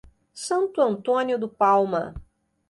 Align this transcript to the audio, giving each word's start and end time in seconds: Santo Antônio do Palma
Santo 0.33 0.81
Antônio 0.81 1.37
do 1.37 1.47
Palma 1.47 2.15